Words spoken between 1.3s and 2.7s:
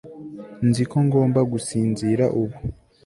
gusinzira ubu